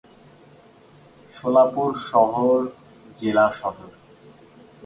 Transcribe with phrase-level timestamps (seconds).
[1.33, 2.57] সোলাপুর শহর
[3.17, 3.91] জেলা সদর।